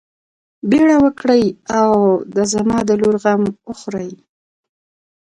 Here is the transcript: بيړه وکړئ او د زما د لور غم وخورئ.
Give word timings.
بيړه 0.69 0.97
وکړئ 1.05 1.43
او 1.81 1.91
د 2.35 2.37
زما 2.53 2.77
د 2.89 2.91
لور 3.01 3.15
غم 3.23 3.43
وخورئ. 3.69 4.11